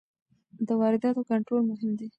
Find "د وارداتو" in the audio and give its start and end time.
0.67-1.27